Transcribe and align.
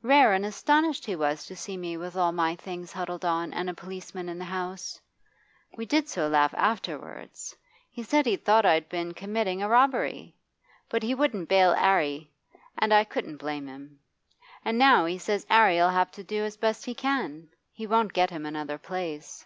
Rare 0.00 0.32
and 0.32 0.46
astonished 0.46 1.04
he 1.04 1.14
was 1.14 1.44
to 1.44 1.54
see 1.54 1.76
me 1.76 1.94
with 1.98 2.16
all 2.16 2.32
my 2.32 2.56
things 2.56 2.90
huddled 2.90 3.22
on 3.22 3.52
and 3.52 3.68
a 3.68 3.74
policeman 3.74 4.30
in 4.30 4.38
the 4.38 4.44
house. 4.46 4.98
We 5.76 5.84
did 5.84 6.08
so 6.08 6.26
laugh 6.26 6.54
afterwards; 6.56 7.54
he 7.90 8.02
said 8.02 8.24
he 8.24 8.36
thought 8.36 8.64
I'd 8.64 8.88
been 8.88 9.12
committing 9.12 9.62
a 9.62 9.68
robbery. 9.68 10.36
But 10.88 11.02
he 11.02 11.14
wouldn't 11.14 11.50
bail 11.50 11.74
'Arry, 11.74 12.32
and 12.78 12.94
I 12.94 13.04
couldn't 13.04 13.36
blame 13.36 13.66
him. 13.66 13.98
And 14.64 14.78
now 14.78 15.04
he 15.04 15.18
says 15.18 15.46
'Arry 15.50 15.78
'll 15.82 15.90
have 15.90 16.10
to 16.12 16.24
do 16.24 16.44
as 16.44 16.56
best 16.56 16.86
he 16.86 16.94
can. 16.94 17.50
He 17.70 17.86
won't 17.86 18.14
get 18.14 18.30
him 18.30 18.46
another 18.46 18.78
place. 18.78 19.44